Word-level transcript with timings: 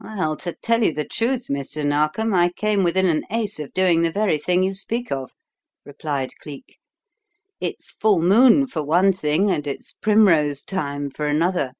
"Well, 0.00 0.36
to 0.38 0.54
tell 0.54 0.82
you 0.82 0.92
the 0.92 1.04
truth, 1.04 1.46
Mr. 1.46 1.86
Narkom, 1.86 2.34
I 2.34 2.48
came 2.48 2.82
within 2.82 3.06
an 3.06 3.22
ace 3.30 3.60
of 3.60 3.72
doing 3.72 4.02
the 4.02 4.10
very 4.10 4.36
thing 4.36 4.64
you 4.64 4.74
speak 4.74 5.12
of," 5.12 5.30
replied 5.84 6.32
Cleek. 6.42 6.78
"It's 7.60 7.92
full 7.92 8.20
moon, 8.20 8.66
for 8.66 8.82
one 8.82 9.12
thing, 9.12 9.52
and 9.52 9.68
it's 9.68 9.92
primrose 9.92 10.64
time 10.64 11.10
for 11.12 11.28
another. 11.28 11.74